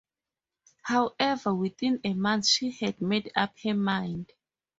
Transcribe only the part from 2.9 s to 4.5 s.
made up her mind.